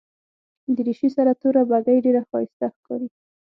دریشي 0.75 1.09
سره 1.15 1.31
توره 1.41 1.63
بګۍ 1.69 1.97
ډېره 2.05 2.21
ښایسته 2.29 2.67
ښکاري. 2.75 3.07